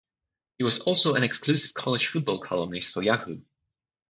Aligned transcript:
He 0.57 0.63
was 0.63 0.79
also 0.79 1.13
an 1.13 1.21
exclusive 1.23 1.75
college 1.75 2.07
football 2.07 2.39
columnist 2.39 2.91
for 2.91 3.03
Yahoo! 3.03 3.41